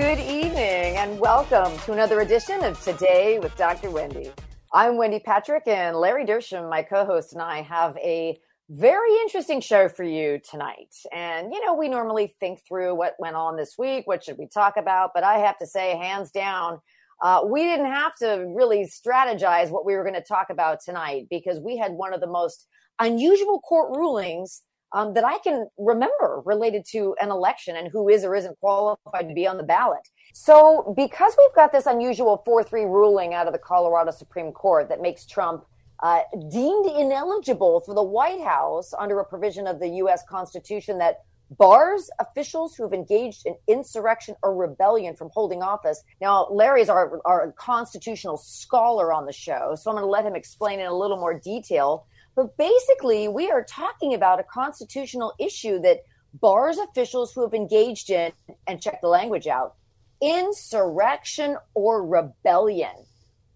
[0.00, 3.90] Good evening and welcome to another edition of Today with Dr.
[3.90, 4.32] Wendy.
[4.72, 9.60] I'm Wendy Patrick and Larry Dershem, my co host, and I have a very interesting
[9.60, 10.94] show for you tonight.
[11.12, 14.46] And, you know, we normally think through what went on this week, what should we
[14.46, 16.80] talk about, but I have to say, hands down,
[17.22, 21.26] uh, we didn't have to really strategize what we were going to talk about tonight
[21.28, 22.66] because we had one of the most
[23.00, 24.62] unusual court rulings
[24.92, 29.28] um, that I can remember related to an election and who is or isn't qualified
[29.28, 30.08] to be on the ballot.
[30.32, 34.88] So, because we've got this unusual 4 3 ruling out of the Colorado Supreme Court
[34.88, 35.64] that makes Trump
[36.02, 40.22] uh, deemed ineligible for the White House under a provision of the U.S.
[40.28, 41.20] Constitution that
[41.58, 46.02] bars officials who have engaged in insurrection or rebellion from holding office.
[46.20, 50.24] Now, Larry is our, our constitutional scholar on the show, so I'm going to let
[50.24, 52.06] him explain in a little more detail.
[52.40, 58.08] But basically, we are talking about a constitutional issue that bars officials who have engaged
[58.08, 58.32] in,
[58.66, 59.74] and check the language out,
[60.22, 62.94] insurrection or rebellion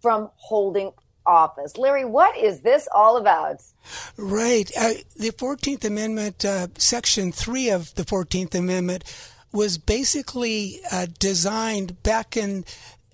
[0.02, 0.92] from holding
[1.24, 1.78] office.
[1.78, 3.62] Larry, what is this all about?
[4.18, 4.70] Right.
[4.78, 9.04] Uh, the 14th Amendment, uh, Section 3 of the 14th Amendment,
[9.50, 12.66] was basically uh, designed back in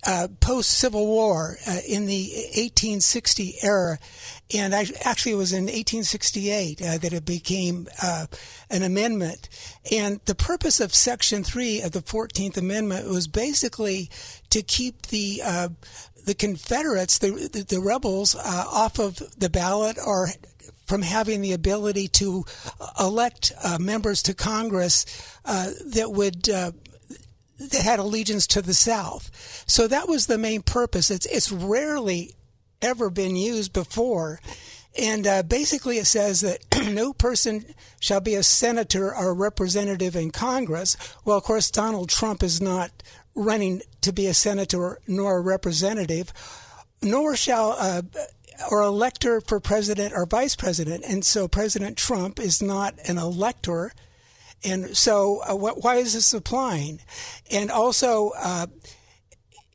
[0.05, 3.99] uh, post Civil War uh, in the 1860 era,
[4.53, 8.25] and I, actually it was in 1868 uh, that it became uh,
[8.69, 9.47] an amendment.
[9.91, 14.09] And the purpose of Section Three of the 14th Amendment was basically
[14.49, 15.69] to keep the uh,
[16.25, 20.29] the Confederates, the the, the rebels, uh, off of the ballot or
[20.87, 22.43] from having the ability to
[22.99, 25.05] elect members to Congress
[25.45, 26.49] that would
[27.69, 29.63] that had allegiance to the South.
[29.67, 31.11] So that was the main purpose.
[31.11, 32.35] It's it's rarely
[32.81, 34.39] ever been used before.
[34.97, 36.59] And uh, basically, it says that
[36.91, 37.65] no person
[37.99, 40.97] shall be a senator or a representative in Congress.
[41.23, 42.91] Well, of course, Donald Trump is not
[43.33, 46.33] running to be a senator nor a representative,
[47.01, 48.01] nor shall uh,
[48.69, 51.05] or elector for president or vice president.
[51.07, 53.93] And so, President Trump is not an elector
[54.63, 56.99] and so, uh, wh- why is this applying?
[57.49, 58.67] And also, uh,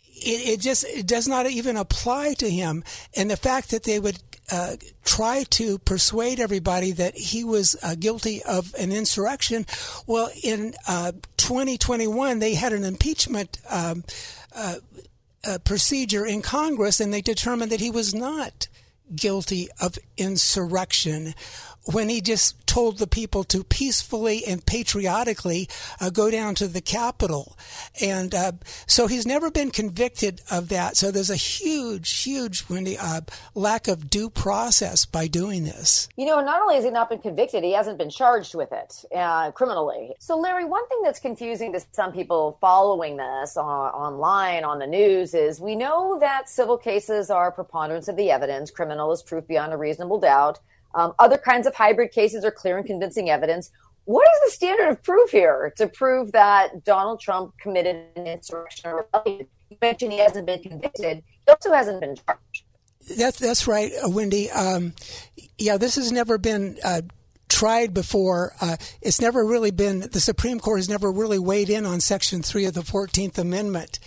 [0.09, 2.85] it, it, just it does not even apply to him.
[3.15, 4.19] And the fact that they would
[4.51, 9.67] uh, try to persuade everybody that he was uh, guilty of an insurrection.
[10.07, 14.05] Well, in uh, 2021, they had an impeachment um,
[14.55, 14.77] uh,
[15.45, 18.69] uh, procedure in Congress, and they determined that he was not
[19.15, 21.35] guilty of insurrection
[21.87, 25.69] when he just told the people to peacefully and patriotically
[26.01, 27.57] uh, go down to the Capitol.
[28.03, 28.53] And uh,
[28.87, 30.97] so he's never been convicted of that.
[30.97, 33.21] So there's a huge, huge uh,
[33.55, 36.09] lack of due process by doing this.
[36.17, 39.05] You know, not only has he not been convicted, he hasn't been charged with it
[39.15, 40.15] uh, criminally.
[40.19, 45.35] So, Larry, one thing that's confusing to some people following this online, on the news,
[45.35, 49.73] is we know that civil cases are preponderance of the evidence, criminal is proof beyond
[49.73, 50.61] a reasonable doubt.
[50.97, 53.71] Um, other kinds of hybrid cases are clear and convincing evidence.
[54.07, 58.91] What is the standard of proof here to prove that Donald Trump committed an insurrection
[58.91, 59.47] or rebellion?
[59.69, 61.23] You mentioned he hasn't been convicted.
[61.45, 62.65] He also hasn't been charged.
[63.19, 64.51] That's that's right, uh, Wendy.
[64.51, 64.95] Um,
[65.59, 67.03] yeah, this has never been uh,
[67.57, 68.53] tried before.
[68.61, 72.43] Uh, it's never really been, the Supreme Court has never really weighed in on Section
[72.43, 73.99] 3 of the 14th Amendment.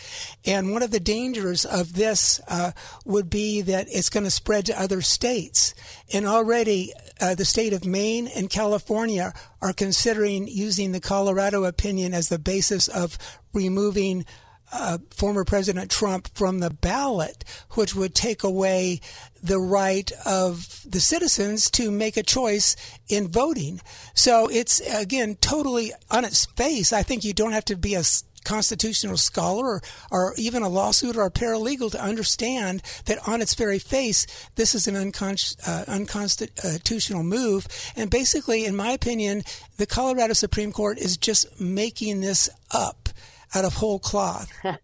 [0.46, 2.74] And one of the dangers of this uh,
[3.06, 5.74] would be that it's going to spread to other states.
[6.13, 12.13] And already uh, the state of Maine and California are considering using the Colorado opinion
[12.13, 13.18] as the basis of
[13.52, 14.28] removing
[14.71, 19.01] uh, former President Trump from the ballot, which would take away
[19.42, 22.75] the right of the citizens to make a choice
[23.07, 23.81] in voting.
[24.13, 26.94] So it's again totally on its face.
[26.94, 28.04] I think you don't have to be a
[28.44, 29.81] constitutional scholar or,
[30.12, 34.25] or even a lawsuit or a paralegal to understand that on its very face,
[34.56, 37.68] this is an uh, unconstitutional move.
[37.95, 39.44] And basically, in my opinion,
[39.77, 43.08] the Colorado Supreme Court is just making this up
[43.56, 44.51] out of whole cloth.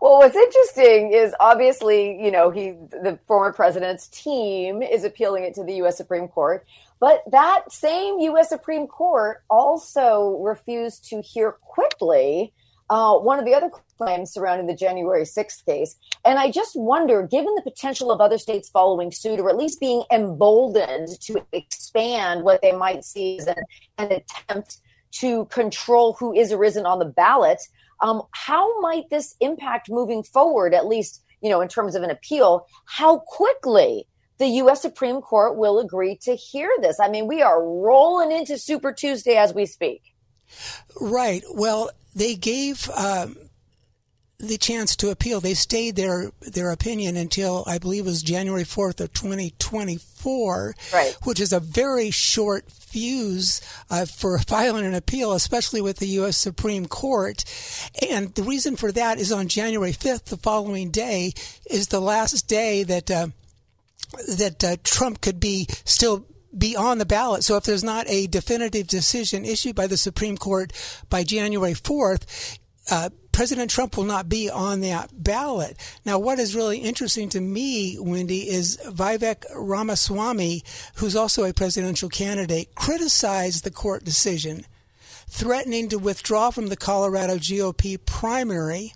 [0.00, 5.54] Well, what's interesting is obviously, you know, he, the former president's team is appealing it
[5.54, 5.96] to the U.S.
[5.96, 6.66] Supreme Court.
[7.00, 8.48] But that same U.S.
[8.48, 12.52] Supreme Court also refused to hear quickly
[12.90, 15.96] uh, one of the other claims surrounding the January 6th case.
[16.24, 19.80] And I just wonder, given the potential of other states following suit or at least
[19.80, 23.62] being emboldened to expand what they might see as an,
[23.98, 24.78] an attempt
[25.20, 27.60] to control who is or isn't on the ballot,
[28.00, 32.10] um, how might this impact moving forward, at least, you know, in terms of an
[32.10, 32.66] appeal?
[32.86, 34.06] How quickly
[34.38, 34.82] the U.S.
[34.82, 36.98] Supreme Court will agree to hear this?
[37.00, 40.02] I mean, we are rolling into Super Tuesday as we speak.
[41.00, 41.42] Right.
[41.52, 43.36] Well, they gave um,
[44.38, 45.40] the chance to appeal.
[45.40, 49.96] They stayed their their opinion until I believe it was January fourth of twenty twenty
[49.96, 51.16] four, right.
[51.24, 53.60] which is a very short fuse
[53.90, 56.36] uh, for filing an appeal, especially with the U.S.
[56.36, 57.44] Supreme Court.
[58.10, 61.32] And the reason for that is on January fifth, the following day,
[61.70, 63.10] is the last day that.
[63.10, 63.28] Uh,
[64.36, 66.24] that uh, Trump could be still
[66.56, 67.42] be on the ballot.
[67.42, 70.72] So if there's not a definitive decision issued by the Supreme Court
[71.10, 72.58] by January 4th,
[72.92, 75.76] uh, President Trump will not be on that ballot.
[76.04, 80.62] Now, what is really interesting to me, Wendy, is Vivek Ramaswamy,
[80.94, 84.66] who's also a presidential candidate, criticized the court decision,
[85.28, 88.94] threatening to withdraw from the Colorado GOP primary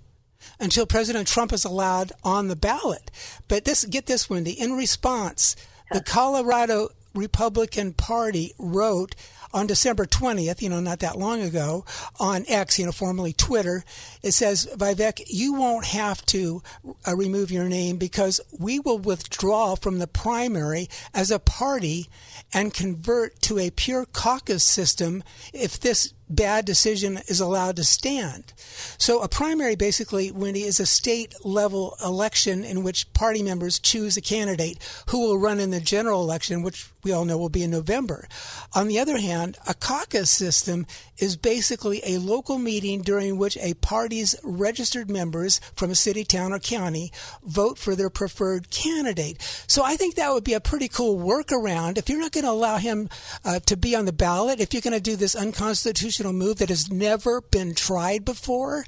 [0.61, 3.11] until President Trump is allowed on the ballot.
[3.49, 5.57] But this, get this, Wendy, in response,
[5.91, 9.17] the Colorado Republican Party wrote
[9.53, 11.85] on December 20th, you know, not that long ago,
[12.21, 13.85] on X, you know, formerly Twitter,
[14.23, 16.63] it says, Vivek, you won't have to
[17.07, 22.09] uh, remove your name because we will withdraw from the primary as a party
[22.53, 25.23] and convert to a pure caucus system
[25.53, 28.53] if this bad decision is allowed to stand.
[28.99, 34.17] So a primary basically, Wendy, is a state level election in which party members choose
[34.17, 34.79] a candidate
[35.09, 38.29] who will run in the general election, which we all know will be in November.
[38.75, 40.87] On the other hand, a caucus system
[41.17, 46.53] is basically a local meeting during which a party's registered members from a city, town,
[46.53, 47.13] or county
[47.45, 49.41] vote for their preferred candidate.
[49.67, 51.99] So I think that would be a pretty cool workaround.
[51.99, 53.09] If you're not going to allow him
[53.45, 56.69] uh, to be on the ballot, if you're going to do this unconstitutional move that
[56.69, 58.85] has never been tried before,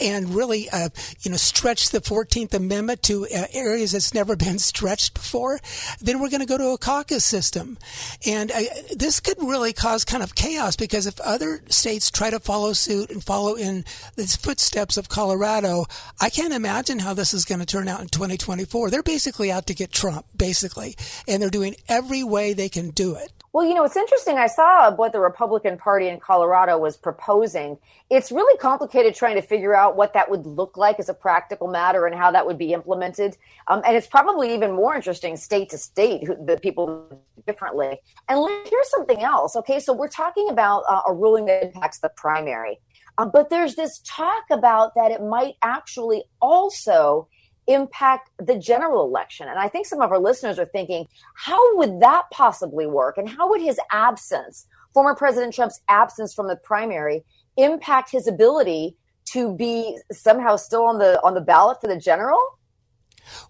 [0.00, 0.88] and really, uh,
[1.20, 5.60] you know, stretch the 14th Amendment to uh, areas that's never been stretched before,
[6.00, 7.78] then we're going to go to a caucus system.
[8.26, 8.60] And uh,
[8.96, 13.10] this could really cause kind of chaos because if other states try to follow suit
[13.10, 13.84] and follow in
[14.16, 15.86] the footsteps of Colorado,
[16.20, 18.90] I can't imagine how this is going to turn out in 2024.
[18.90, 20.96] They're basically out to get Trump, basically,
[21.26, 23.32] and they're doing every way they can do it.
[23.52, 24.36] Well, you know, it's interesting.
[24.36, 27.78] I saw what the Republican Party in Colorado was proposing.
[28.10, 31.68] It's really complicated trying to figure out what that would look like as a practical
[31.68, 33.38] matter and how that would be implemented.
[33.66, 37.98] Um, and it's probably even more interesting state to state who, the people differently.
[38.28, 39.56] And here's something else.
[39.56, 42.78] Okay, so we're talking about uh, a ruling that impacts the primary,
[43.16, 47.28] uh, but there's this talk about that it might actually also
[47.68, 49.46] impact the general election.
[49.48, 53.18] And I think some of our listeners are thinking, how would that possibly work?
[53.18, 57.24] And how would his absence, former President Trump's absence from the primary,
[57.56, 58.96] impact his ability
[59.26, 62.40] to be somehow still on the on the ballot for the general?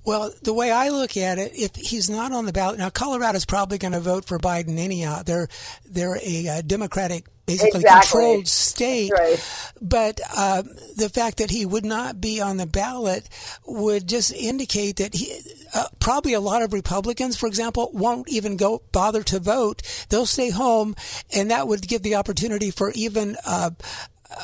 [0.04, 3.44] Well, the way I look at it, if he's not on the ballot now, Colorado's
[3.44, 5.22] probably going to vote for Biden anyhow.
[5.22, 5.48] They're
[5.84, 8.21] they're a uh, Democratic basically exactly.
[8.21, 9.11] controlled state.
[9.12, 9.73] Right.
[9.81, 10.62] But uh,
[10.97, 13.28] the fact that he would not be on the ballot
[13.67, 15.40] would just indicate that he,
[15.75, 19.83] uh, probably a lot of Republicans, for example, won't even go bother to vote.
[20.09, 20.95] They'll stay home,
[21.35, 23.71] and that would give the opportunity for even uh,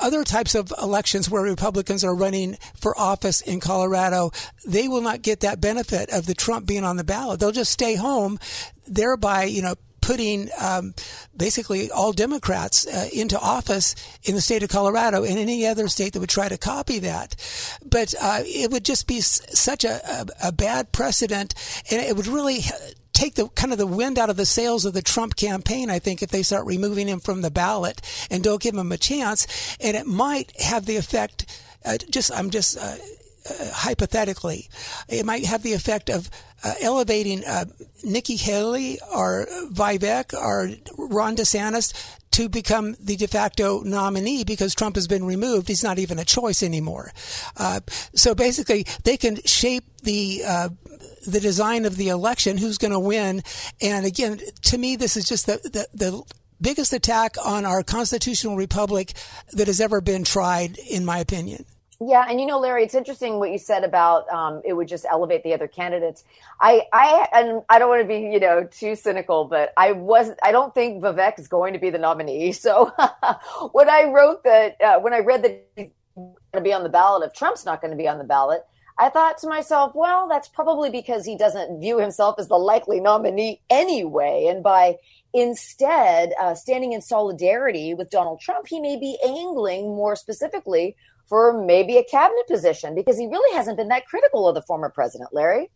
[0.01, 4.31] other types of elections where Republicans are running for office in Colorado,
[4.67, 7.41] they will not get that benefit of the Trump being on the ballot.
[7.41, 8.39] They'll just stay home,
[8.87, 10.95] thereby, you know, putting um,
[11.35, 16.13] basically all Democrats uh, into office in the state of Colorado and any other state
[16.13, 17.35] that would try to copy that.
[17.83, 21.55] But uh, it would just be s- such a, a, a bad precedent,
[21.91, 22.61] and it would really
[23.15, 26.01] take the kind of the wind out of the sails of the Trump campaign, I
[26.01, 29.47] think, if they start removing him from the ballot and don't give him a chance.
[29.81, 31.47] And it might have the effect,
[31.85, 32.97] uh, just, I'm just, uh,
[33.49, 34.69] uh, hypothetically,
[35.09, 36.31] it might have the effect of
[36.63, 37.67] uh, elevating uh,
[38.03, 41.93] Nikki Haley or Vivek or Ron DeSantis
[42.33, 45.69] to become the de facto nominee because Trump has been removed.
[45.69, 47.13] He's not even a choice anymore.
[47.57, 47.81] Uh,
[48.15, 50.69] so basically, they can shape the uh,
[51.27, 53.43] the design of the election, who's going to win.
[53.81, 56.23] And again, to me, this is just the, the, the
[56.61, 59.13] biggest attack on our constitutional republic
[59.53, 61.65] that has ever been tried, in my opinion.
[62.07, 65.07] Yeah, and you know, Larry, it's interesting what you said about um, it would just
[65.09, 66.25] elevate the other candidates.
[66.61, 70.33] I, I, and I don't want to be, you know, too cynical, but I was,
[70.43, 72.53] I don't think Vivek is going to be the nominee.
[72.65, 72.93] So
[73.73, 76.89] when I wrote that, uh, when I read that he's going to be on the
[76.89, 78.63] ballot, if Trump's not going to be on the ballot,
[78.99, 83.01] I thought to myself, well, that's probably because he doesn't view himself as the likely
[83.01, 84.47] nominee anyway.
[84.49, 84.97] And by
[85.33, 91.64] instead uh, standing in solidarity with Donald Trump, he may be angling more specifically for
[91.64, 95.31] maybe a cabinet position because he really hasn't been that critical of the former president,
[95.33, 95.71] Larry.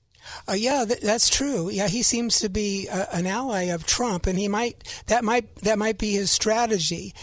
[0.47, 1.71] Uh, yeah, th- that's true.
[1.71, 5.55] Yeah, he seems to be uh, an ally of Trump, and he might that might
[5.57, 7.14] that might be his strategy.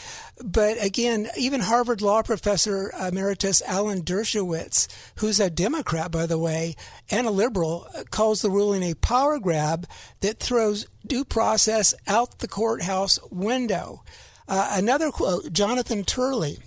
[0.43, 6.75] But again, even Harvard law professor emeritus Alan Dershowitz, who's a Democrat by the way
[7.09, 9.87] and a liberal, calls the ruling a power grab
[10.21, 14.03] that throws due process out the courthouse window.
[14.47, 16.59] Uh, another quote, Jonathan Turley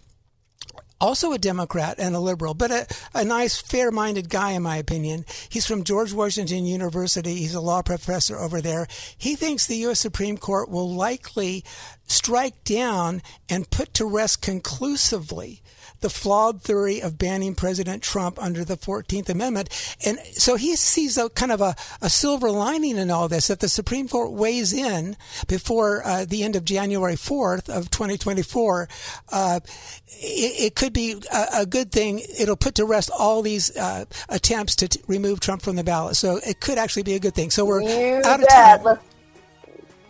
[1.01, 4.77] also a Democrat and a liberal, but a, a nice, fair minded guy, in my
[4.77, 5.25] opinion.
[5.49, 7.37] He's from George Washington University.
[7.37, 8.87] He's a law professor over there.
[9.17, 10.01] He thinks the U.S.
[10.01, 11.65] Supreme Court will likely
[12.07, 15.63] strike down and put to rest conclusively
[16.01, 19.97] the flawed theory of banning President Trump under the 14th Amendment.
[20.05, 23.61] And so he sees a kind of a, a silver lining in all this that
[23.61, 28.89] the Supreme Court weighs in before uh, the end of January 4th of 2024.
[29.31, 29.61] Uh,
[30.09, 32.21] it, it, could be a, a, good thing.
[32.39, 36.17] It'll put to rest all these uh, attempts to t- remove Trump from the ballot.
[36.17, 37.51] So it could actually be a good thing.
[37.51, 38.43] So we're you out bet.
[38.43, 38.83] of time.
[38.85, 39.03] Let's-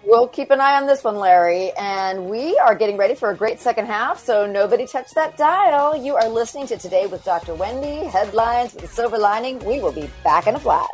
[0.09, 1.71] We'll keep an eye on this one, Larry.
[1.73, 5.95] And we are getting ready for a great second half, so nobody touch that dial.
[5.95, 7.55] You are listening to Today with Dr.
[7.55, 9.59] Wendy, headlines with a silver lining.
[9.67, 10.89] We will be back in a flash.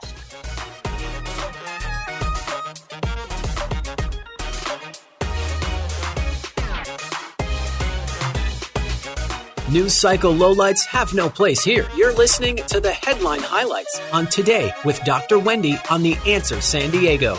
[9.71, 11.87] News cycle lowlights have no place here.
[11.97, 15.39] You're listening to the headline highlights on Today with Dr.
[15.39, 17.39] Wendy on The Answer San Diego.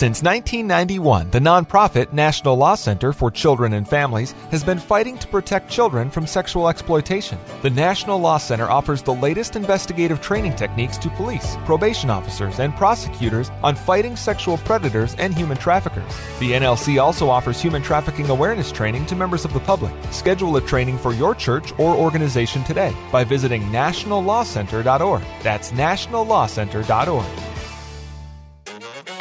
[0.00, 5.28] Since 1991, the nonprofit National Law Center for Children and Families has been fighting to
[5.28, 7.38] protect children from sexual exploitation.
[7.60, 12.74] The National Law Center offers the latest investigative training techniques to police, probation officers, and
[12.76, 16.10] prosecutors on fighting sexual predators and human traffickers.
[16.38, 19.92] The NLC also offers human trafficking awareness training to members of the public.
[20.12, 25.22] Schedule a training for your church or organization today by visiting nationallawcenter.org.
[25.42, 27.49] That's nationallawcenter.org.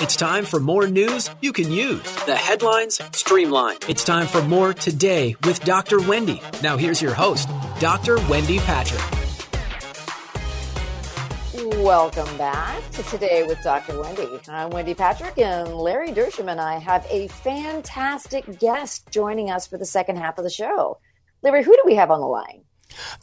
[0.01, 2.03] It's time for more news you can use.
[2.25, 3.85] The headlines streamlined.
[3.87, 6.01] It's time for more today with Dr.
[6.01, 6.41] Wendy.
[6.61, 7.47] Now here's your host,
[7.79, 8.17] Dr.
[8.27, 9.01] Wendy Patrick.
[11.77, 14.01] Welcome back to Today with Dr.
[14.01, 14.27] Wendy.
[14.49, 19.77] I'm Wendy Patrick, and Larry Dershem and I have a fantastic guest joining us for
[19.77, 20.99] the second half of the show.
[21.41, 22.63] Larry, who do we have on the line?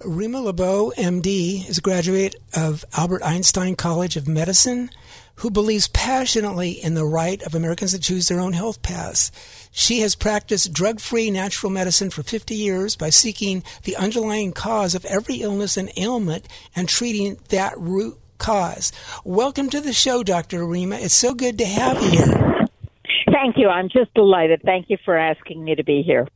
[0.04, 4.90] Rima Laibow, MD, is a graduate of Albert Einstein College of Medicine
[5.36, 9.30] who believes passionately in the right of Americans to choose their own health paths.
[9.70, 14.94] She has practiced drug free natural medicine for 50 years by seeking the underlying cause
[14.94, 18.92] of every illness and ailment and treating that root cause.
[19.24, 20.64] Welcome to the show, Dr.
[20.66, 20.96] Rima.
[20.96, 22.66] It's so good to have you here.
[23.30, 23.68] Thank you.
[23.68, 24.62] I'm just delighted.
[24.64, 26.26] Thank you for asking me to be here.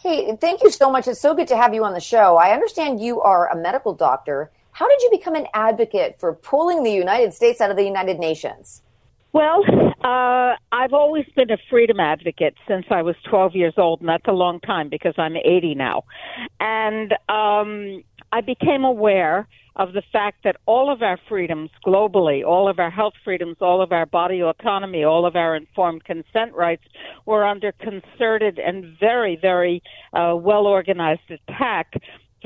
[0.00, 1.08] Hey, thank you so much.
[1.08, 2.36] It's so good to have you on the show.
[2.36, 6.82] I understand you are a medical doctor how did you become an advocate for pulling
[6.82, 8.82] the United States out of the United Nations?
[9.32, 9.64] Well,
[10.04, 14.28] uh, I've always been a freedom advocate since I was 12 years old, and that's
[14.28, 16.04] a long time because I'm 80 now.
[16.60, 22.68] And um, I became aware of the fact that all of our freedoms globally, all
[22.68, 26.82] of our health freedoms, all of our body autonomy, all of our informed consent rights
[27.24, 31.94] were under concerted and very, very uh, well organized attack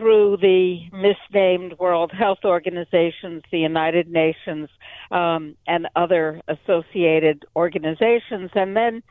[0.00, 4.71] through the misnamed World Health Organizations, the United Nations,
[5.11, 8.50] um, and other associated organizations.
[8.54, 9.02] And then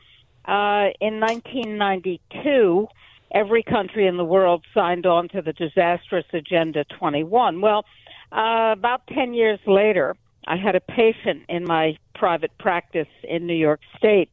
[0.46, 2.88] uh, in 1992,
[3.30, 7.60] every country in the world signed on to the disastrous Agenda 21.
[7.60, 7.84] Well,
[8.32, 10.16] uh, about 10 years later,
[10.48, 14.30] I had a patient in my private practice in New York State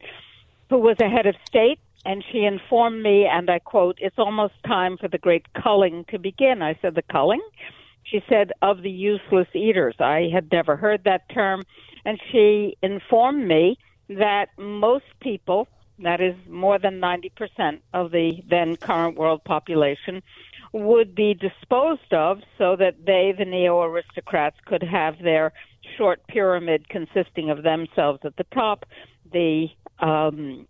[0.72, 4.54] who was a head of state and she informed me, and I quote, It's almost
[4.66, 6.62] time for the great culling to begin.
[6.62, 7.42] I said, The culling?
[8.04, 9.96] She said, Of the useless eaters.
[10.00, 11.64] I had never heard that term.
[12.06, 15.68] And she informed me that most people
[16.00, 20.22] that is more than 90% of the then current world population,
[20.72, 25.54] would be disposed of so that they, the neo aristocrats, could have their
[25.98, 28.86] short pyramid consisting of themselves at the top,
[29.32, 29.68] the
[30.00, 30.68] um,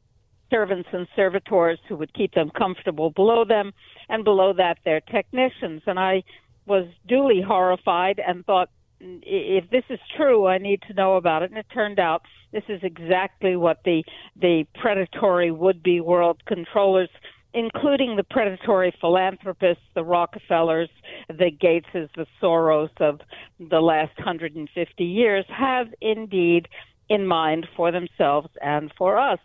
[0.49, 3.73] servants and servitors who would keep them comfortable below them,
[4.09, 5.81] and below that, their technicians.
[5.85, 6.23] And I
[6.65, 11.51] was duly horrified and thought, if this is true, I need to know about it.
[11.51, 14.03] And it turned out this is exactly what the
[14.39, 17.09] the predatory would-be world controllers,
[17.53, 20.89] including the predatory philanthropists, the Rockefellers,
[21.27, 23.19] the Gateses, the Soros of
[23.59, 26.67] the last 150 years, have indeed
[27.09, 29.39] in mind for themselves and for us.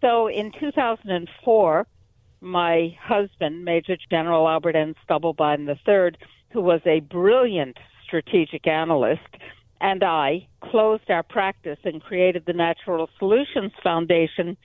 [0.00, 1.86] So in 2004,
[2.40, 4.94] my husband, Major General Albert N.
[5.06, 6.18] Stubblebine III,
[6.50, 9.36] who was a brilliant strategic analyst,
[9.80, 14.56] and I closed our practice and created the Natural Solutions Foundation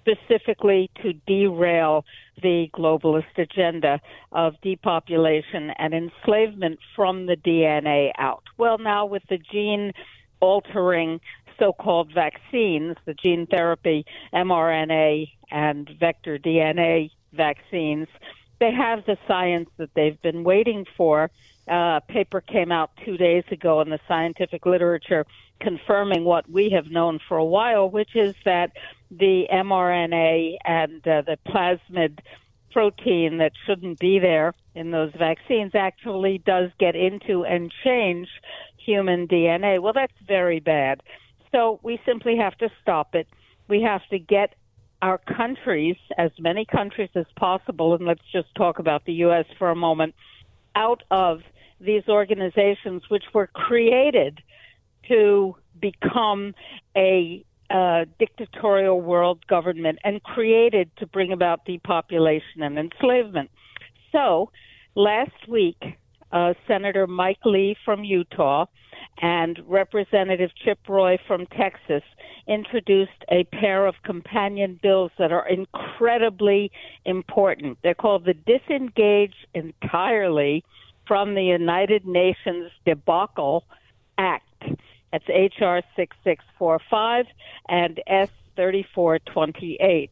[0.00, 2.04] specifically to derail
[2.40, 4.00] the globalist agenda
[4.30, 8.44] of depopulation and enslavement from the DNA out.
[8.56, 9.92] Well, now with the gene
[10.40, 11.20] altering
[11.58, 18.08] so called vaccines, the gene therapy, mRNA, and vector DNA vaccines,
[18.58, 21.30] they have the science that they've been waiting for
[21.68, 25.26] uh, paper came out two days ago in the scientific literature
[25.60, 28.72] confirming what we have known for a while, which is that
[29.10, 32.18] the mRNA and uh, the plasmid
[32.70, 38.28] protein that shouldn't be there in those vaccines actually does get into and change
[38.76, 39.80] human DNA.
[39.80, 41.02] Well, that's very bad.
[41.56, 43.26] So we simply have to stop it.
[43.66, 44.54] We have to get
[45.00, 49.46] our countries, as many countries as possible, and let's just talk about the U.S.
[49.58, 50.14] for a moment,
[50.74, 51.40] out of
[51.80, 54.42] these organizations, which were created
[55.08, 56.54] to become
[56.94, 63.50] a uh, dictatorial world government and created to bring about depopulation and enslavement.
[64.12, 64.50] So,
[64.94, 65.82] last week,
[66.36, 68.66] uh, Senator Mike Lee from Utah
[69.22, 72.02] and Representative Chip Roy from Texas
[72.46, 76.70] introduced a pair of companion bills that are incredibly
[77.06, 77.78] important.
[77.82, 80.62] They're called the Disengage Entirely
[81.08, 83.64] from the United Nations Debacle
[84.18, 84.44] Act.
[85.12, 85.82] That's H.R.
[85.96, 87.26] 6645
[87.70, 90.10] and S 3428.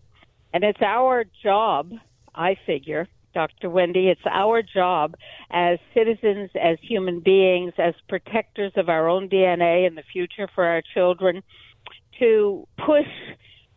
[0.54, 1.92] And it's our job,
[2.34, 3.68] I figure, Dr.
[3.68, 5.14] Wendy, it's our job
[5.50, 10.64] as citizens, as human beings, as protectors of our own DNA and the future for
[10.64, 11.42] our children
[12.18, 13.06] to push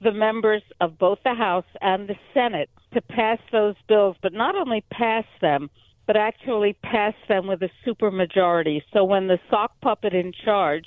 [0.01, 4.55] the members of both the House and the Senate to pass those bills, but not
[4.55, 5.69] only pass them,
[6.05, 8.81] but actually pass them with a supermajority.
[8.93, 10.85] So when the sock puppet in charge,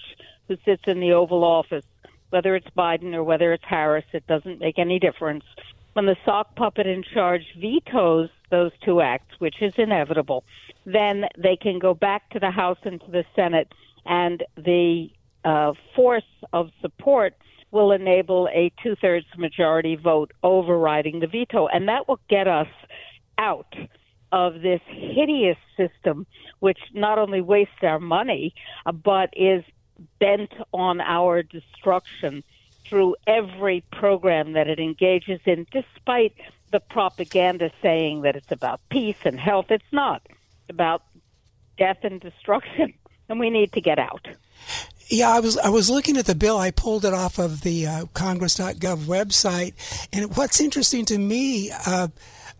[0.48, 1.84] who sits in the Oval Office,
[2.30, 5.44] whether it's Biden or whether it's Harris, it doesn't make any difference.
[5.92, 10.44] When the sock puppet in charge vetoes those two acts, which is inevitable,
[10.84, 13.72] then they can go back to the House and to the Senate,
[14.06, 15.10] and the
[15.44, 16.22] uh, force
[16.52, 17.34] of support
[17.70, 21.66] will enable a two thirds majority vote overriding the veto.
[21.68, 22.68] And that will get us
[23.38, 23.74] out
[24.32, 26.26] of this hideous system,
[26.60, 28.54] which not only wastes our money,
[28.86, 29.64] uh, but is
[30.18, 32.42] bent on our destruction
[32.90, 36.34] through every program that it engages in, despite
[36.72, 39.70] the propaganda saying that it's about peace and health.
[39.70, 40.22] It's not.
[40.28, 41.02] It's about
[41.78, 42.92] death and destruction,
[43.28, 44.28] and we need to get out.
[45.08, 46.58] Yeah, I was I was looking at the bill.
[46.58, 49.74] I pulled it off of the uh, Congress.gov website,
[50.12, 51.70] and what's interesting to me.
[51.86, 52.08] Uh,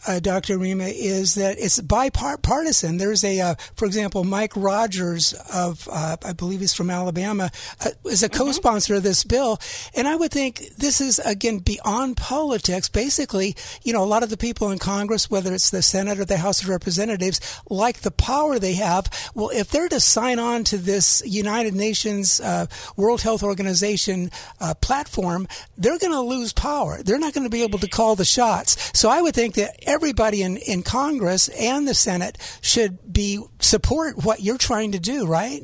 [0.07, 0.59] uh, Dr.
[0.59, 2.97] Rima, is that it's bipartisan.
[2.97, 7.51] There's a, uh, for example, Mike Rogers of, uh, I believe he's from Alabama,
[7.85, 8.39] uh, is a mm-hmm.
[8.39, 9.59] co-sponsor of this bill.
[9.95, 12.89] And I would think this is, again, beyond politics.
[12.89, 16.25] Basically, you know, a lot of the people in Congress, whether it's the Senate or
[16.25, 19.31] the House of Representatives, like the power they have.
[19.35, 24.75] Well, if they're to sign on to this United Nations uh, World Health Organization uh,
[24.75, 27.03] platform, they're going to lose power.
[27.03, 28.91] They're not going to be able to call the shots.
[28.99, 34.24] So I would think that everybody in, in Congress and the Senate should be support
[34.24, 35.62] what you're trying to do, right?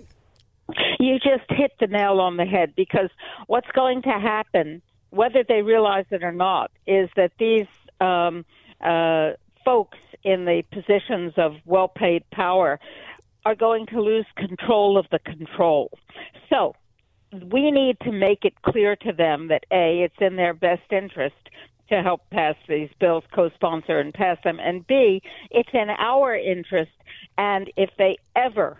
[0.98, 3.08] You just hit the nail on the head because
[3.46, 7.66] what's going to happen, whether they realize it or not, is that these
[8.00, 8.44] um,
[8.80, 9.32] uh,
[9.64, 12.80] folks in the positions of well paid power
[13.44, 15.96] are going to lose control of the control.
[16.50, 16.74] So
[17.32, 21.36] we need to make it clear to them that A, it's in their best interest
[21.88, 26.90] to help pass these bills, co-sponsor and pass them, and B, it's in our interest.
[27.38, 28.79] And if they ever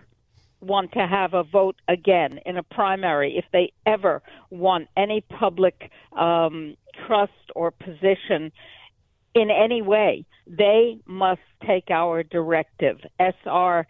[0.61, 5.90] want to have a vote again in a primary, if they ever want any public
[6.16, 8.51] um, trust or position
[9.35, 13.87] in any way, they must take our directive, SR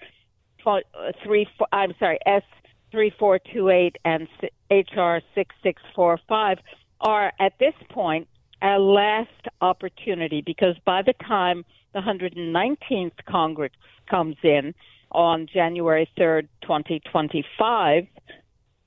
[1.23, 1.47] three.
[1.73, 2.43] I'm sorry, S
[2.91, 4.27] three four two eight and
[4.71, 6.59] HR six six four five
[7.01, 8.27] are at this point
[8.63, 13.73] a last opportunity because by the time the 119th Congress
[14.09, 14.75] comes in
[15.13, 18.07] on January 3rd, 2025,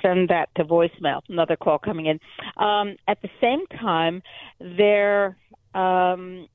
[0.02, 1.22] send that to voicemail.
[1.30, 2.20] Another call coming in.
[2.58, 4.22] Um, at the same time,
[4.60, 5.38] their
[5.74, 6.48] um,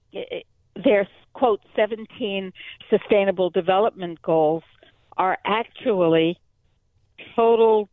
[0.84, 2.52] their quote 17
[2.90, 4.62] sustainable development goals
[5.16, 6.38] are actually
[7.34, 7.88] total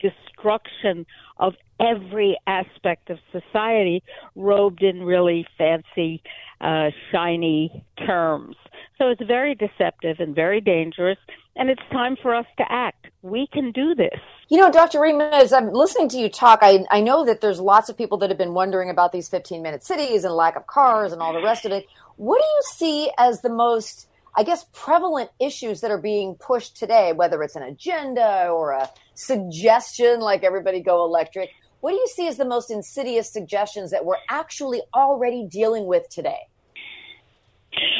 [0.00, 1.06] destruction
[1.38, 4.02] of every aspect of society
[4.34, 6.22] robed in really fancy,
[6.60, 8.56] uh, shiny terms.
[8.98, 11.18] So it's very deceptive and very dangerous,
[11.54, 13.08] and it's time for us to act.
[13.22, 14.18] We can do this.
[14.48, 15.00] You know, Dr.
[15.00, 18.16] Reem, as I'm listening to you talk, I, I know that there's lots of people
[18.18, 21.32] that have been wondering about these 15 minute cities and lack of cars and all
[21.32, 21.86] the rest of it.
[22.16, 26.76] What do you see as the most I guess, prevalent issues that are being pushed
[26.76, 31.50] today, whether it's an agenda or a suggestion like everybody go electric.
[31.80, 36.08] What do you see as the most insidious suggestions that we're actually already dealing with
[36.10, 36.48] today?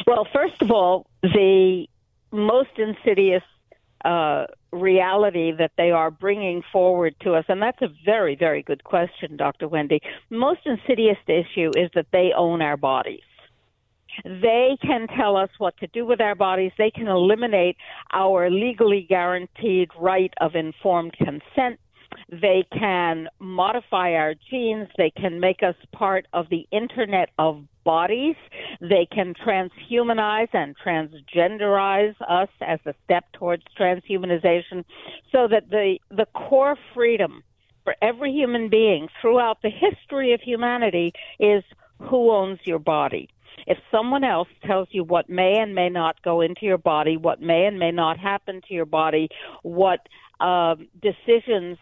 [0.05, 1.87] Well, first of all, the
[2.31, 3.43] most insidious
[4.05, 8.83] uh, reality that they are bringing forward to us, and that's a very, very good
[8.83, 9.67] question, Dr.
[9.67, 10.01] Wendy.
[10.29, 13.21] Most insidious issue is that they own our bodies.
[14.23, 16.71] They can tell us what to do with our bodies.
[16.77, 17.77] They can eliminate
[18.13, 21.79] our legally guaranteed right of informed consent.
[22.29, 24.87] They can modify our genes.
[24.97, 28.35] They can make us part of the Internet of bodies.
[28.81, 34.83] They can transhumanize and transgenderize us as a step towards transhumanization
[35.31, 37.43] so that the, the core freedom
[37.83, 41.63] for every human being throughout the history of humanity is
[41.99, 43.29] who owns your body.
[43.65, 47.41] If someone else tells you what may and may not go into your body, what
[47.41, 49.29] may and may not happen to your body,
[49.63, 49.99] what
[50.39, 51.77] uh, decisions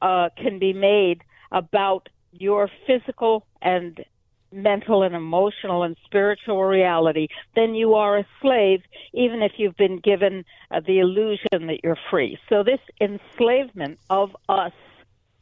[0.00, 4.04] uh, can be made about your physical and
[4.52, 8.80] mental and emotional and spiritual reality, then you are a slave,
[9.12, 12.38] even if you've been given uh, the illusion that you're free.
[12.48, 14.72] So, this enslavement of us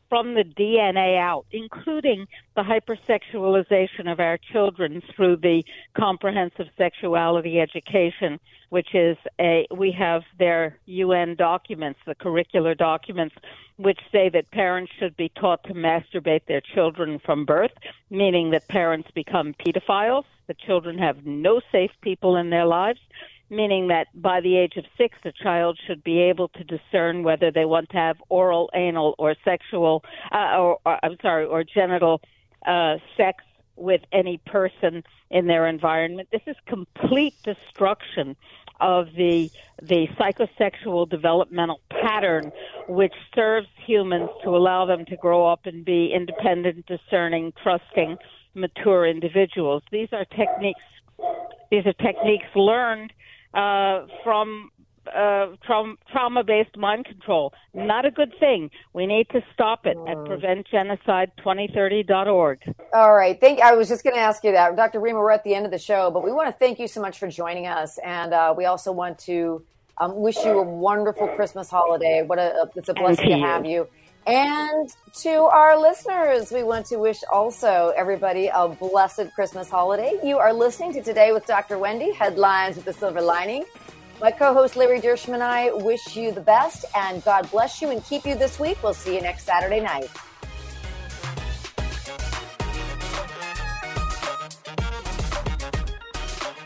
[0.08, 5.64] from the DNA out, including the hypersexualization of our children through the
[5.96, 8.38] comprehensive sexuality education,
[8.70, 13.34] which is a, we have their UN documents, the curricular documents,
[13.76, 17.72] which say that parents should be taught to masturbate their children from birth,
[18.10, 20.24] meaning that parents become pedophiles.
[20.46, 23.00] The children have no safe people in their lives
[23.50, 27.50] meaning that by the age of six, a child should be able to discern whether
[27.50, 32.20] they want to have oral, anal, or sexual, uh, or, or I'm sorry, or genital
[32.66, 33.44] uh, sex
[33.76, 36.28] with any person in their environment.
[36.32, 38.36] This is complete destruction
[38.80, 39.50] of the
[39.82, 42.52] the psychosexual developmental pattern
[42.88, 48.18] which serves humans to allow them to grow up and be independent, discerning, trusting,
[48.54, 49.82] mature individuals.
[49.90, 50.80] These are techniques
[51.70, 53.12] these are techniques learned
[53.56, 54.70] uh, from
[55.14, 57.52] uh, trauma based mind control.
[57.74, 58.70] Not a good thing.
[58.92, 62.74] We need to stop it at preventgenocide2030.org.
[62.92, 63.40] All right.
[63.40, 63.60] Thank.
[63.60, 65.00] I was just going to ask you that, Dr.
[65.00, 65.18] Rima.
[65.18, 67.18] We're at the end of the show, but we want to thank you so much
[67.18, 69.64] for joining us, and uh, we also want to
[69.98, 72.22] um, wish you a wonderful Christmas holiday.
[72.22, 73.88] What a it's a blessing to have you.
[74.26, 74.90] And
[75.22, 80.18] to our listeners, we want to wish also everybody a blessed Christmas holiday.
[80.24, 81.78] You are listening to Today with Dr.
[81.78, 83.64] Wendy, headlines with the silver lining.
[84.20, 87.90] My co host Larry Dershem and I wish you the best and God bless you
[87.90, 88.82] and keep you this week.
[88.82, 90.08] We'll see you next Saturday night.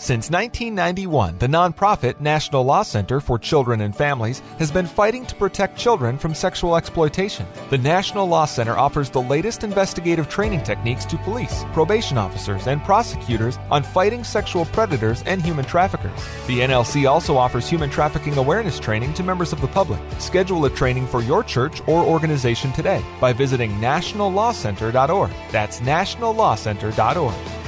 [0.00, 5.34] Since 1991, the nonprofit National Law Center for Children and Families has been fighting to
[5.34, 7.44] protect children from sexual exploitation.
[7.70, 12.80] The National Law Center offers the latest investigative training techniques to police, probation officers, and
[12.84, 16.16] prosecutors on fighting sexual predators and human traffickers.
[16.46, 20.00] The NLC also offers human trafficking awareness training to members of the public.
[20.20, 25.32] Schedule a training for your church or organization today by visiting nationallawcenter.org.
[25.50, 27.67] That's nationallawcenter.org.